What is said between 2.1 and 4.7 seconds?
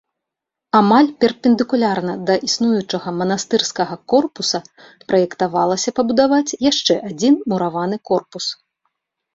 да існуючага манастырскага корпуса